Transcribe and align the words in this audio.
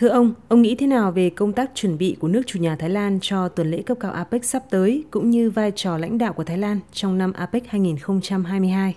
Thưa 0.00 0.08
ông, 0.08 0.34
ông 0.48 0.62
nghĩ 0.62 0.74
thế 0.74 0.86
nào 0.86 1.12
về 1.12 1.30
công 1.30 1.52
tác 1.52 1.70
chuẩn 1.74 1.98
bị 1.98 2.16
của 2.20 2.28
nước 2.28 2.42
chủ 2.46 2.58
nhà 2.58 2.76
Thái 2.76 2.90
Lan 2.90 3.18
cho 3.22 3.48
tuần 3.48 3.70
lễ 3.70 3.82
cấp 3.82 3.96
cao 4.00 4.12
APEC 4.12 4.44
sắp 4.44 4.62
tới, 4.70 5.04
cũng 5.10 5.30
như 5.30 5.50
vai 5.50 5.72
trò 5.74 5.98
lãnh 5.98 6.18
đạo 6.18 6.32
của 6.32 6.44
Thái 6.44 6.58
Lan 6.58 6.80
trong 6.92 7.18
năm 7.18 7.32
APEC 7.32 7.66
2022? 7.66 8.96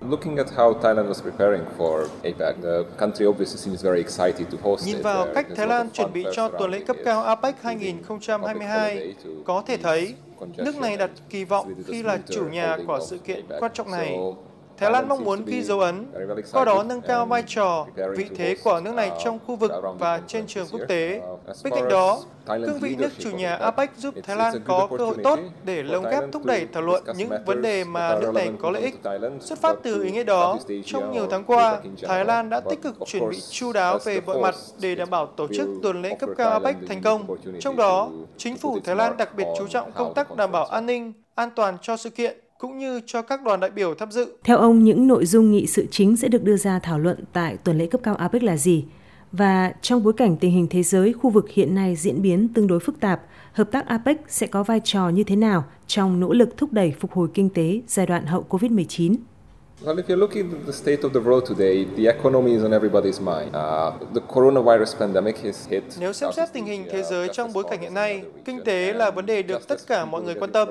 Looking 0.00 0.36
at 0.36 0.46
how 0.56 0.74
Thailand 0.82 1.08
was 1.08 1.22
preparing 1.22 1.64
for 1.78 2.06
APEC, 2.22 2.62
the 2.62 2.82
country 2.98 3.26
obviously 3.26 3.58
seems 3.58 3.84
very 3.84 3.98
excited 3.98 4.46
to 4.52 4.58
host 4.62 4.86
Nhìn 4.86 5.02
vào 5.02 5.26
cách 5.34 5.46
Thái 5.56 5.66
Lan 5.66 5.90
chuẩn 5.90 6.12
bị 6.12 6.24
cho 6.32 6.48
tuần 6.48 6.70
lễ 6.70 6.84
cấp 6.86 6.96
cao 7.04 7.22
APEC 7.22 7.62
2022, 7.62 9.14
có 9.44 9.62
thể 9.66 9.76
thấy 9.76 10.14
nước 10.56 10.76
này 10.80 10.96
đặt 10.96 11.10
kỳ 11.30 11.44
vọng 11.44 11.74
khi 11.86 12.02
là 12.02 12.18
chủ 12.28 12.44
nhà 12.44 12.76
của 12.86 12.98
sự 13.10 13.18
kiện 13.18 13.44
quan 13.60 13.72
trọng 13.74 13.90
này. 13.90 14.16
Thái 14.80 14.90
Lan 14.90 15.08
mong 15.08 15.24
muốn 15.24 15.44
ghi 15.44 15.62
dấu 15.62 15.80
ấn, 15.80 16.06
qua 16.52 16.64
đó 16.64 16.82
nâng 16.82 17.00
cao 17.00 17.26
vai 17.26 17.44
trò, 17.46 17.86
vị 18.16 18.26
thế 18.36 18.56
của 18.64 18.80
nước 18.84 18.94
này 18.94 19.10
trong 19.24 19.38
khu 19.46 19.56
vực 19.56 19.72
và 19.98 20.20
trên 20.26 20.46
trường 20.46 20.66
quốc 20.72 20.80
tế. 20.88 21.20
Bên 21.64 21.72
cạnh 21.72 21.88
đó, 21.88 22.20
cương 22.46 22.78
vị 22.80 22.96
nước 22.96 23.08
chủ 23.18 23.30
nhà 23.30 23.54
APEC 23.56 23.90
giúp 23.96 24.14
Thái 24.22 24.36
Lan 24.36 24.54
có 24.66 24.88
cơ 24.98 25.04
hội 25.04 25.16
tốt 25.24 25.38
để 25.64 25.82
lồng 25.82 26.04
ghép 26.10 26.22
thúc 26.32 26.44
đẩy 26.44 26.66
thảo 26.72 26.82
luận 26.82 27.04
những 27.16 27.30
vấn 27.46 27.62
đề 27.62 27.84
mà 27.84 28.18
nước 28.20 28.34
này 28.34 28.50
có 28.62 28.70
lợi 28.70 28.82
ích. 28.82 28.94
Xuất 29.40 29.58
phát 29.58 29.76
từ 29.82 30.02
ý 30.02 30.10
nghĩa 30.10 30.24
đó, 30.24 30.58
trong 30.84 31.12
nhiều 31.12 31.26
tháng 31.30 31.44
qua, 31.44 31.80
Thái 32.02 32.24
Lan 32.24 32.50
đã 32.50 32.60
tích 32.60 32.82
cực 32.82 32.96
chuẩn 33.06 33.30
bị 33.30 33.40
chu 33.50 33.72
đáo 33.72 33.98
về 34.04 34.20
mọi 34.20 34.38
mặt 34.40 34.54
để 34.80 34.94
đảm 34.94 35.10
bảo 35.10 35.26
tổ 35.26 35.46
chức 35.56 35.68
tuần 35.82 36.02
lễ 36.02 36.14
cấp 36.14 36.30
cao 36.36 36.50
APEC 36.50 36.76
thành 36.88 37.02
công. 37.02 37.36
Trong 37.60 37.76
đó, 37.76 38.10
chính 38.36 38.56
phủ 38.56 38.78
Thái 38.84 38.96
Lan 38.96 39.16
đặc 39.16 39.34
biệt 39.36 39.46
chú 39.58 39.66
trọng 39.66 39.92
công 39.92 40.14
tác 40.14 40.36
đảm 40.36 40.52
bảo 40.52 40.64
an 40.66 40.86
ninh, 40.86 41.12
an 41.34 41.50
toàn 41.56 41.76
cho 41.82 41.96
sự 41.96 42.10
kiện 42.10 42.38
cũng 42.60 42.78
như 42.78 43.00
cho 43.06 43.22
các 43.22 43.42
đoàn 43.42 43.60
đại 43.60 43.70
biểu 43.70 43.94
tham 43.94 44.10
dự. 44.10 44.32
Theo 44.44 44.58
ông, 44.58 44.84
những 44.84 45.06
nội 45.06 45.26
dung 45.26 45.52
nghị 45.52 45.66
sự 45.66 45.86
chính 45.90 46.16
sẽ 46.16 46.28
được 46.28 46.44
đưa 46.44 46.56
ra 46.56 46.78
thảo 46.78 46.98
luận 46.98 47.24
tại 47.32 47.56
tuần 47.56 47.78
lễ 47.78 47.86
cấp 47.86 48.00
cao 48.04 48.14
APEC 48.14 48.42
là 48.42 48.56
gì? 48.56 48.84
Và 49.32 49.72
trong 49.82 50.02
bối 50.02 50.12
cảnh 50.12 50.36
tình 50.36 50.52
hình 50.52 50.66
thế 50.70 50.82
giới, 50.82 51.12
khu 51.12 51.30
vực 51.30 51.50
hiện 51.50 51.74
nay 51.74 51.96
diễn 51.96 52.22
biến 52.22 52.48
tương 52.54 52.66
đối 52.66 52.80
phức 52.80 53.00
tạp, 53.00 53.22
hợp 53.52 53.70
tác 53.72 53.86
APEC 53.86 54.20
sẽ 54.28 54.46
có 54.46 54.62
vai 54.62 54.80
trò 54.84 55.08
như 55.08 55.24
thế 55.24 55.36
nào 55.36 55.64
trong 55.86 56.20
nỗ 56.20 56.32
lực 56.32 56.56
thúc 56.56 56.72
đẩy 56.72 56.94
phục 57.00 57.12
hồi 57.12 57.28
kinh 57.34 57.50
tế 57.50 57.80
giai 57.86 58.06
đoạn 58.06 58.26
hậu 58.26 58.44
COVID-19? 58.48 59.16
Well, 59.82 59.98
if 59.98 60.10
you 60.10 60.16
look 60.16 60.36
at 60.36 60.44
the 60.66 60.72
state 60.72 61.04
of 61.04 61.12
the 61.12 61.20
world 61.20 61.46
today, 61.46 61.86
the 61.96 62.06
economy 62.08 62.52
is 62.52 62.64
on 62.64 62.72
everybody's 62.72 63.18
mind. 63.18 63.56
Uh, 63.56 63.92
the 64.12 64.20
coronavirus 64.20 64.98
pandemic 64.98 65.38
has 65.38 65.68
hit. 65.68 65.82
Nếu 66.00 66.12
xem 66.12 66.32
xét 66.32 66.52
tình 66.52 66.66
hình 66.66 66.86
thế 66.90 67.02
giới 67.02 67.28
trong 67.32 67.52
bối 67.52 67.64
cảnh 67.70 67.80
hiện 67.80 67.94
nay, 67.94 68.22
kinh 68.44 68.64
tế 68.64 68.92
là 68.92 69.10
vấn 69.10 69.26
đề 69.26 69.42
được 69.42 69.68
tất 69.68 69.86
cả 69.86 70.04
mọi 70.04 70.22
người 70.22 70.34
quan 70.34 70.52
tâm. 70.52 70.68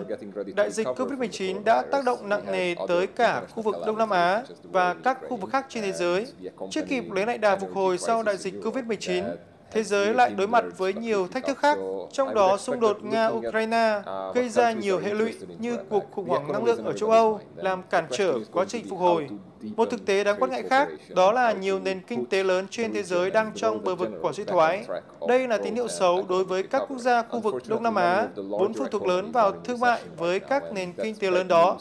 Đại 0.55 0.71
dịch 0.71 0.88
COVID-19 0.88 1.63
đã 1.63 1.81
tác 1.81 2.05
động 2.05 2.29
nặng 2.29 2.51
nề 2.51 2.75
tới 2.88 3.07
cả 3.07 3.41
khu 3.55 3.63
vực 3.63 3.75
Đông 3.85 3.97
Nam 3.97 4.09
Á 4.09 4.43
và 4.63 4.93
các 4.93 5.17
khu 5.29 5.38
vực 5.38 5.49
khác 5.49 5.66
trên 5.69 5.83
thế 5.83 5.91
giới. 5.91 6.27
Chưa 6.71 6.81
kịp 6.81 7.03
lấy 7.11 7.25
lại 7.25 7.38
đà 7.38 7.55
phục 7.55 7.73
hồi 7.73 7.97
sau 7.97 8.23
đại 8.23 8.38
dịch 8.38 8.53
COVID-19, 8.63 9.23
thế 9.72 9.84
giới 9.84 10.14
lại 10.14 10.30
đối 10.38 10.48
mặt 10.48 10.64
với 10.78 10.94
nhiều 10.94 11.28
thách 11.28 11.45
thức 11.48 11.58
khác, 11.58 11.78
trong 12.12 12.34
đó 12.34 12.58
xung 12.58 12.80
đột 12.80 12.98
Nga-Ukraine 13.03 14.02
gây 14.34 14.50
ra 14.50 14.72
nhiều 14.72 15.00
hệ 15.00 15.14
lụy 15.14 15.34
như 15.59 15.78
cuộc 15.89 16.12
khủng 16.12 16.30
hoảng 16.30 16.52
năng 16.52 16.64
lượng 16.64 16.86
ở 16.86 16.94
châu 16.94 17.12
Âu, 17.12 17.39
làm 17.56 17.84
cản 17.90 18.08
trở 18.12 18.34
quá 18.52 18.66
trình 18.67 18.86
phục 18.90 19.00
hồi. 19.00 19.28
Một 19.61 19.89
thực 19.91 20.05
tế 20.05 20.23
đáng 20.23 20.35
quan 20.39 20.52
ngại 20.52 20.63
khác 20.69 20.89
đó 21.09 21.31
là 21.31 21.52
nhiều 21.52 21.79
nền 21.79 22.02
kinh 22.07 22.25
tế 22.25 22.43
lớn 22.43 22.67
trên 22.69 22.93
thế 22.93 23.03
giới 23.03 23.31
đang 23.31 23.52
trong 23.55 23.83
bờ 23.83 23.95
vực 23.95 24.09
của 24.21 24.33
suy 24.33 24.43
thoái. 24.43 24.85
Đây 25.27 25.47
là 25.47 25.57
tín 25.57 25.75
hiệu 25.75 25.88
xấu 25.88 26.25
đối 26.29 26.43
với 26.43 26.63
các 26.63 26.81
quốc 26.89 26.97
gia 26.97 27.21
khu 27.21 27.39
vực 27.39 27.55
Đông 27.67 27.83
Nam 27.83 27.95
Á, 27.95 28.27
vốn 28.35 28.73
phụ 28.73 28.85
thuộc 28.91 29.07
lớn 29.07 29.31
vào 29.31 29.51
thương 29.63 29.79
mại 29.79 30.01
với 30.17 30.39
các 30.39 30.63
nền 30.73 30.93
kinh 30.93 31.16
tế 31.16 31.31
lớn 31.31 31.47
đó. 31.47 31.77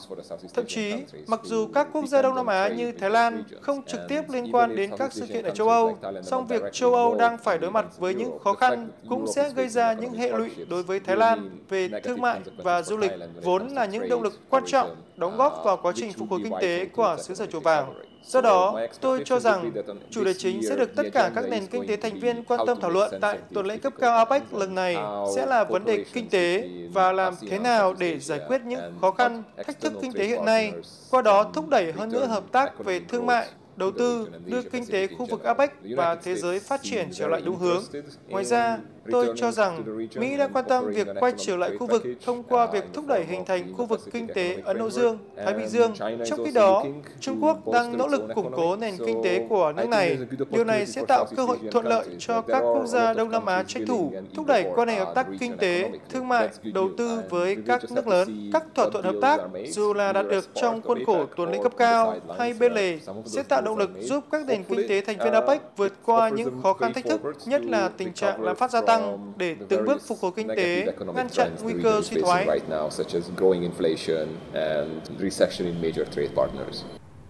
Thậm 0.54 0.64
chí, 0.68 0.94
mặc 1.26 1.40
dù 1.44 1.68
các 1.74 1.88
quốc 1.92 2.06
gia 2.06 2.22
Đông 2.22 2.34
Nam 2.34 2.46
Á 2.46 2.68
như 2.68 2.92
Thái 2.92 3.10
Lan 3.10 3.44
không 3.60 3.82
trực 3.82 4.00
tiếp 4.08 4.22
liên 4.28 4.54
quan 4.54 4.76
đến 4.76 4.90
các 4.98 5.12
sự 5.12 5.26
kiện 5.26 5.44
ở 5.44 5.50
châu 5.50 5.68
Âu, 5.68 5.98
song 6.22 6.46
việc 6.46 6.62
châu 6.72 6.94
Âu 6.94 7.14
đang 7.14 7.38
phải 7.38 7.58
đối 7.58 7.70
mặt 7.70 7.86
với 7.98 8.14
những 8.14 8.38
khó 8.38 8.52
khăn 8.52 8.88
cũng 9.08 9.26
sẽ 9.34 9.50
gây 9.56 9.68
ra 9.68 9.92
những 9.92 10.12
hệ 10.12 10.28
lụy 10.28 10.50
đối 10.68 10.82
với 10.82 11.00
Thái 11.00 11.16
Lan 11.16 11.50
về 11.68 11.88
thương 12.04 12.20
mại 12.20 12.40
và 12.56 12.82
du 12.82 12.96
lịch, 12.96 13.12
vốn 13.42 13.68
là 13.68 13.84
những 13.84 14.08
động 14.08 14.22
lực 14.22 14.40
quan 14.48 14.62
trọng 14.66 14.96
đóng 15.16 15.36
góp 15.36 15.62
vào 15.64 15.76
quá 15.76 15.92
trình 15.96 16.12
phục 16.12 16.30
hồi 16.30 16.40
kinh 16.42 16.52
tế 16.60 16.84
của 16.84 17.16
xứ 17.22 17.34
sở 17.34 17.46
chùa 17.46 17.60
vàng. 17.68 17.94
Do 18.22 18.40
đó, 18.40 18.80
tôi 19.00 19.22
cho 19.24 19.38
rằng 19.40 19.72
chủ 20.10 20.24
đề 20.24 20.34
chính 20.34 20.62
sẽ 20.68 20.76
được 20.76 20.96
tất 20.96 21.02
cả 21.12 21.30
các 21.34 21.44
nền 21.48 21.66
kinh 21.66 21.86
tế 21.88 21.96
thành 21.96 22.20
viên 22.20 22.44
quan 22.44 22.60
tâm 22.66 22.80
thảo 22.80 22.90
luận 22.90 23.14
tại 23.20 23.38
tuần 23.54 23.66
lễ 23.66 23.76
cấp 23.76 23.92
cao 24.00 24.16
APEC 24.16 24.52
lần 24.52 24.74
này 24.74 24.96
sẽ 25.36 25.46
là 25.46 25.64
vấn 25.64 25.84
đề 25.84 26.04
kinh 26.12 26.28
tế 26.28 26.68
và 26.92 27.12
làm 27.12 27.34
thế 27.50 27.58
nào 27.58 27.94
để 27.94 28.18
giải 28.18 28.40
quyết 28.48 28.60
những 28.64 28.80
khó 29.00 29.10
khăn, 29.10 29.42
thách 29.66 29.80
thức 29.80 29.92
kinh 30.02 30.12
tế 30.12 30.24
hiện 30.24 30.44
nay, 30.44 30.72
qua 31.10 31.22
đó 31.22 31.50
thúc 31.54 31.68
đẩy 31.68 31.92
hơn 31.92 32.12
nữa 32.12 32.26
hợp 32.26 32.44
tác 32.52 32.78
về 32.84 33.00
thương 33.08 33.26
mại, 33.26 33.48
đầu 33.78 33.90
tư, 33.90 34.28
đưa 34.46 34.62
kinh 34.62 34.86
tế 34.86 35.06
khu 35.06 35.26
vực 35.26 35.44
APEC 35.44 35.70
và 35.96 36.14
thế 36.14 36.34
giới 36.34 36.60
phát 36.60 36.80
triển 36.82 37.08
trở 37.12 37.28
lại 37.28 37.42
đúng 37.44 37.56
hướng. 37.56 37.82
Ngoài 38.28 38.44
ra, 38.44 38.78
tôi 39.10 39.32
cho 39.36 39.50
rằng 39.50 39.84
Mỹ 40.14 40.36
đang 40.36 40.52
quan 40.52 40.64
tâm 40.68 40.86
việc 40.86 41.06
quay 41.20 41.32
trở 41.36 41.56
lại 41.56 41.70
khu 41.78 41.86
vực 41.86 42.02
thông 42.24 42.42
qua 42.42 42.66
việc 42.66 42.84
thúc 42.92 43.06
đẩy 43.06 43.24
hình 43.24 43.44
thành 43.44 43.74
khu 43.76 43.86
vực 43.86 44.00
kinh 44.12 44.26
tế 44.34 44.56
Ấn 44.64 44.78
Độ 44.78 44.90
Dương, 44.90 45.18
Thái 45.44 45.54
Bình 45.54 45.68
Dương. 45.68 45.92
Trong 46.26 46.44
khi 46.44 46.50
đó, 46.50 46.84
Trung 47.20 47.44
Quốc 47.44 47.72
đang 47.72 47.98
nỗ 47.98 48.08
lực 48.08 48.22
củng 48.34 48.52
cố 48.56 48.76
nền 48.76 48.94
kinh 49.06 49.20
tế 49.24 49.46
của 49.48 49.72
nước 49.76 49.88
này. 49.88 50.18
Điều 50.50 50.64
này 50.64 50.86
sẽ 50.86 51.04
tạo 51.08 51.26
cơ 51.36 51.44
hội 51.44 51.58
thuận 51.70 51.86
lợi 51.86 52.06
cho 52.18 52.40
các 52.40 52.60
quốc 52.60 52.86
gia 52.86 53.12
Đông 53.12 53.30
Nam 53.30 53.46
Á 53.46 53.62
tranh 53.66 53.86
thủ, 53.86 54.12
thúc 54.34 54.46
đẩy 54.46 54.66
quan 54.74 54.88
hệ 54.88 54.98
hợp 54.98 55.12
tác 55.14 55.26
kinh 55.40 55.56
tế, 55.56 55.90
thương 56.08 56.28
mại, 56.28 56.48
đầu 56.74 56.90
tư 56.98 57.20
với 57.30 57.56
các 57.66 57.82
nước 57.90 58.08
lớn. 58.08 58.50
Các 58.52 58.64
thỏa 58.74 58.90
thuận 58.90 59.04
hợp 59.04 59.16
tác, 59.22 59.40
dù 59.66 59.94
là 59.94 60.12
đạt 60.12 60.26
được 60.28 60.48
trong 60.54 60.82
khuôn 60.82 61.04
khổ 61.04 61.26
tuần 61.36 61.50
lễ 61.50 61.58
cấp 61.62 61.72
cao 61.78 62.14
hay 62.38 62.54
bên 62.54 62.72
lề, 62.72 62.98
sẽ 63.26 63.42
tạo 63.42 63.62
động 63.68 63.78
lực 63.78 63.90
giúp 64.00 64.24
các 64.30 64.46
nền 64.46 64.64
kinh 64.64 64.88
tế 64.88 65.00
thành 65.00 65.18
viên 65.24 65.32
APEC 65.32 65.60
vượt 65.76 65.92
qua 66.04 66.28
những 66.28 66.62
khó 66.62 66.72
khăn 66.72 66.92
thách 66.92 67.04
thức, 67.04 67.20
nhất 67.46 67.64
là 67.64 67.88
tình 67.88 68.12
trạng 68.12 68.42
lạm 68.42 68.56
phát 68.56 68.70
gia 68.70 68.80
tăng 68.80 69.32
để 69.36 69.56
từng 69.68 69.84
bước 69.86 70.02
phục 70.08 70.18
hồi 70.20 70.32
kinh 70.36 70.48
tế, 70.48 70.86
ngăn 71.14 71.28
chặn 71.30 71.56
nguy 71.62 71.74
cơ 71.82 72.00
suy 72.04 72.20
thoái. 72.20 72.46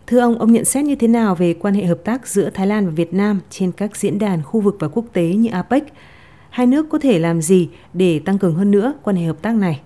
Thưa 0.07 0.21
ông, 0.21 0.39
ông 0.39 0.53
nhận 0.53 0.65
xét 0.65 0.85
như 0.85 0.95
thế 0.95 1.09
nào 1.09 1.35
về 1.35 1.55
quan 1.55 1.75
hệ 1.75 1.85
hợp 1.85 1.99
tác 2.05 2.27
giữa 2.27 2.51
Thái 2.51 2.67
Lan 2.67 2.87
và 2.87 2.93
Việt 2.97 3.15
Nam 3.15 3.41
trên 3.51 3.73
các 3.73 3.97
diễn 3.97 4.19
đàn 4.19 4.43
khu 4.43 4.61
vực 4.61 4.77
và 4.81 4.89
quốc 4.89 5.05
tế 5.13 5.23
như 5.23 5.51
APEC? 5.51 5.85
Hai 6.51 6.67
nước 6.67 6.87
có 6.91 6.99
thể 6.99 7.19
làm 7.19 7.43
gì 7.43 7.69
để 7.93 8.21
tăng 8.25 8.39
cường 8.39 8.55
hơn 8.55 8.71
nữa 8.71 8.93
quan 9.03 9.17
hệ 9.17 9.25
hợp 9.25 9.43
tác 9.43 9.55
này? 9.55 9.81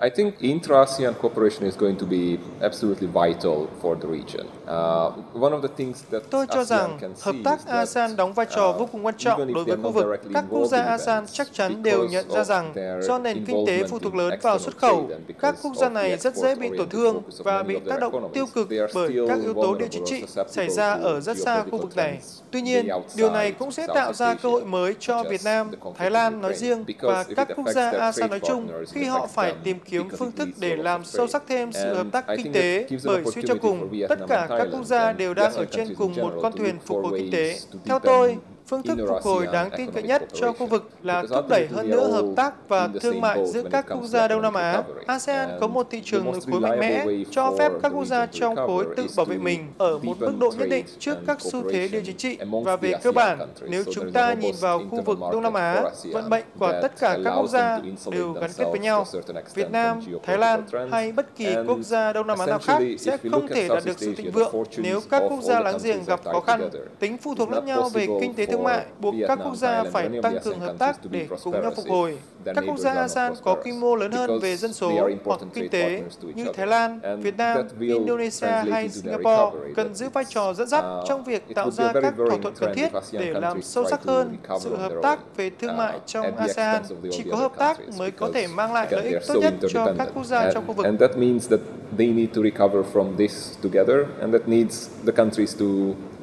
I 0.00 0.10
think 0.10 0.38
intra-ASEAN 0.40 1.14
cooperation 1.22 1.64
is 1.64 1.76
going 1.76 1.96
to 1.96 2.06
be 2.06 2.38
absolutely 2.60 3.06
vital 3.06 3.68
for 3.82 3.94
the 3.94 4.08
region. 4.08 4.46
Uh, 4.66 5.12
one 5.32 5.52
of 5.52 5.62
the 5.62 5.68
things 5.76 6.02
that 6.10 6.22
Tôi 6.30 6.46
cho 6.50 6.64
rằng 6.64 6.98
hợp 7.20 7.34
tác 7.44 7.66
ASEAN 7.66 8.16
đóng 8.16 8.32
vai 8.32 8.46
trò 8.50 8.70
uh, 8.70 8.78
vô 8.78 8.88
cùng 8.92 9.06
quan 9.06 9.14
trọng 9.18 9.54
đối 9.54 9.64
với 9.64 9.76
khu 9.82 9.90
vực. 9.90 10.06
Các 10.34 10.44
quốc 10.50 10.66
gia 10.66 10.82
ASEAN 10.82 11.26
chắc 11.32 11.52
chắn 11.52 11.82
đều 11.82 12.08
nhận 12.08 12.30
ra 12.30 12.44
rằng 12.44 12.74
do 13.02 13.18
nền 13.18 13.44
kinh 13.44 13.64
tế 13.66 13.84
phụ 13.84 13.98
thuộc 13.98 14.14
lớn 14.14 14.38
vào 14.42 14.58
xuất 14.58 14.76
khẩu, 14.76 15.10
các 15.40 15.54
quốc 15.62 15.74
gia 15.76 15.88
này 15.88 16.16
rất 16.16 16.36
dễ 16.36 16.54
bị 16.54 16.70
tổn 16.78 16.88
thương 16.88 17.22
và 17.38 17.62
bị 17.62 17.78
tác 17.88 18.00
động 18.00 18.30
tiêu 18.34 18.46
cực 18.54 18.68
bởi 18.94 19.12
các 19.28 19.38
yếu 19.42 19.54
tố 19.54 19.74
địa 19.74 19.88
chính 19.90 20.04
trị 20.06 20.24
xảy 20.48 20.70
ra 20.70 20.92
ở 20.92 21.20
rất 21.20 21.38
xa 21.38 21.64
khu 21.70 21.78
vực 21.78 21.96
này. 21.96 22.18
Tuy 22.50 22.62
nhiên, 22.62 22.88
điều 23.16 23.30
này 23.30 23.52
cũng 23.52 23.72
sẽ 23.72 23.86
tạo 23.94 24.12
ra 24.12 24.34
cơ 24.34 24.48
hội 24.48 24.64
mới 24.64 24.94
cho 25.00 25.22
Việt 25.30 25.40
Nam, 25.44 25.70
Thái 25.96 26.10
Lan 26.10 26.40
nói 26.40 26.54
riêng 26.54 26.84
và 27.00 27.24
các 27.36 27.48
quốc 27.56 27.68
gia 27.74 27.90
ASEAN 27.90 28.30
nói 28.30 28.40
chung 28.40 28.68
khi 28.92 29.04
họ 29.04 29.26
phải 29.26 29.54
tìm 29.64 29.78
kiếm 29.90 30.08
phương 30.18 30.32
thức 30.32 30.48
để 30.58 30.76
làm 30.76 31.04
sâu 31.04 31.26
sắc 31.26 31.42
thêm 31.48 31.72
sự 31.72 31.94
hợp 31.94 32.06
tác 32.12 32.24
kinh 32.36 32.52
tế 32.52 32.86
bởi 33.04 33.24
suy 33.34 33.42
cho 33.48 33.54
cùng, 33.54 34.02
tất 34.08 34.18
cả 34.28 34.46
các 34.48 34.68
quốc 34.72 34.84
gia 34.84 35.12
đều 35.12 35.34
đang 35.34 35.52
ở 35.52 35.64
trên 35.64 35.94
cùng 35.94 36.14
một 36.16 36.34
con 36.42 36.52
thuyền 36.52 36.78
phục 36.86 37.04
hồi 37.04 37.18
kinh 37.20 37.32
tế. 37.32 37.58
Theo 37.84 37.98
tôi, 37.98 38.36
Phương 38.66 38.82
thức 38.82 38.98
phục 39.08 39.22
hồi 39.22 39.46
đáng 39.52 39.70
tin 39.76 39.90
cậy 39.90 40.02
nhất 40.02 40.22
cho 40.32 40.52
khu 40.52 40.66
vực 40.66 40.90
là 41.02 41.24
thúc 41.28 41.48
đẩy 41.48 41.66
hơn 41.66 41.90
nữa 41.90 42.08
hợp 42.08 42.26
tác 42.36 42.68
và 42.68 42.88
thương 43.00 43.20
mại 43.20 43.46
giữa 43.46 43.62
các 43.70 43.86
quốc 43.88 44.04
gia 44.04 44.28
Đông 44.28 44.42
Nam 44.42 44.54
Á. 44.54 44.82
ASEAN 45.06 45.48
có 45.60 45.66
một 45.66 45.86
thị 45.90 46.00
trường 46.04 46.24
nội 46.24 46.40
khối 46.50 46.60
mạnh 46.60 46.80
mẽ, 46.80 47.06
cho 47.30 47.52
phép 47.58 47.72
các 47.82 47.92
quốc 47.94 48.04
gia 48.04 48.26
trong 48.26 48.56
khối 48.56 48.84
tự 48.96 49.06
bảo 49.16 49.26
vệ 49.26 49.36
mình 49.36 49.66
ở 49.78 49.98
một 49.98 50.20
mức 50.20 50.32
độ 50.40 50.52
nhất 50.58 50.68
định 50.70 50.84
trước 50.98 51.14
các 51.26 51.40
xu 51.40 51.70
thế 51.70 51.88
địa 51.88 52.00
chính 52.04 52.16
trị. 52.16 52.38
Và 52.64 52.76
về 52.76 52.92
cơ 53.02 53.12
bản, 53.12 53.38
nếu 53.62 53.84
chúng 53.94 54.12
ta 54.12 54.32
nhìn 54.32 54.54
vào 54.60 54.82
khu 54.90 55.02
vực 55.02 55.18
Đông 55.32 55.42
Nam 55.42 55.54
Á, 55.54 55.82
vận 56.12 56.30
mệnh 56.30 56.44
của 56.58 56.72
tất 56.82 56.92
cả 57.00 57.18
các 57.24 57.34
quốc 57.36 57.48
gia 57.48 57.80
đều 58.10 58.32
gắn 58.32 58.50
kết 58.56 58.64
với 58.70 58.78
nhau. 58.78 59.06
Việt 59.54 59.70
Nam, 59.70 60.00
Thái 60.22 60.38
Lan 60.38 60.62
hay 60.90 61.12
bất 61.12 61.36
kỳ 61.36 61.54
quốc 61.66 61.78
gia 61.82 62.12
Đông 62.12 62.26
Nam 62.26 62.38
Á 62.38 62.46
nào 62.46 62.58
khác 62.58 62.82
sẽ 62.98 63.16
không 63.30 63.48
thể 63.48 63.68
đạt 63.68 63.84
được 63.84 63.98
sự 63.98 64.14
thịnh 64.14 64.30
vượng 64.30 64.54
nếu 64.76 65.00
các 65.10 65.22
quốc 65.28 65.42
gia 65.42 65.60
láng 65.60 65.78
giềng 65.82 66.04
gặp 66.04 66.20
khó 66.24 66.40
khăn. 66.40 66.70
Tính 66.98 67.18
phụ 67.18 67.34
thuộc 67.34 67.50
lẫn 67.50 67.66
nhau 67.66 67.88
về 67.88 68.06
kinh 68.20 68.34
tế 68.34 68.46
thương 68.54 68.64
mại 68.64 68.84
buộc 69.00 69.14
các 69.28 69.38
quốc 69.44 69.56
gia 69.56 69.84
phải 69.84 70.08
tăng 70.22 70.38
cường 70.44 70.60
hợp 70.60 70.74
tác 70.78 70.98
để 71.10 71.28
cùng 71.44 71.52
nhau 71.62 71.72
phục 71.76 71.84
hồi. 71.88 72.18
Các 72.44 72.64
quốc 72.66 72.78
gia 72.78 72.92
ASEAN 72.92 73.32
có 73.44 73.54
quy 73.64 73.72
mô 73.72 73.96
lớn 73.96 74.12
hơn 74.12 74.40
về 74.40 74.56
dân 74.56 74.72
số 74.72 74.92
hoặc 75.24 75.40
kinh 75.54 75.68
tế 75.68 76.02
như 76.34 76.46
Thái 76.54 76.66
Lan, 76.66 77.00
Việt 77.22 77.36
Nam, 77.36 77.58
Indonesia 77.80 78.46
hay 78.70 78.88
Singapore 78.88 79.58
cần 79.76 79.94
giữ 79.94 80.08
vai 80.08 80.24
trò 80.28 80.54
dẫn 80.54 80.68
dắt 80.68 80.84
trong 81.08 81.24
việc 81.24 81.54
tạo 81.54 81.70
ra 81.70 81.92
các 81.92 82.14
thỏa 82.16 82.38
thuận 82.42 82.54
cần 82.54 82.74
thiết 82.74 82.88
để 83.12 83.32
làm 83.32 83.62
sâu 83.62 83.84
sắc 83.90 84.02
hơn 84.04 84.36
sự 84.60 84.76
hợp 84.76 84.92
tác 85.02 85.36
về 85.36 85.50
thương 85.60 85.76
mại 85.76 85.98
trong 86.06 86.36
ASEAN. 86.36 86.82
Chỉ 87.10 87.24
có 87.30 87.36
hợp 87.36 87.52
tác 87.58 87.80
mới 87.98 88.10
có 88.10 88.30
thể 88.34 88.46
mang 88.46 88.72
lại 88.72 88.88
lợi 88.90 89.04
ích 89.04 89.22
tốt 89.28 89.34
nhất 89.40 89.54
cho 89.70 89.92
các 89.98 90.08
quốc 90.14 90.24
gia 90.24 90.52
trong 90.52 90.66
khu 90.66 90.72
vực. 90.72 90.86
And 90.86 91.00
that 91.00 91.16
means 91.16 91.48
that 91.50 91.60
they 91.98 92.06
need 92.06 92.28
to 92.36 92.42
recover 92.42 92.84
from 92.92 93.16
this 93.16 93.52
together 93.62 93.96
and 94.20 94.32
that 94.32 94.48
needs 94.48 94.88
the 95.06 95.12
countries 95.12 95.56
to 95.60 95.66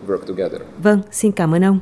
work 0.07 0.25
together. 0.27 0.61
Vâng, 0.83 1.01
xin 1.11 1.31
cảm 1.31 1.55
ơn 1.55 1.63
ông. 1.63 1.79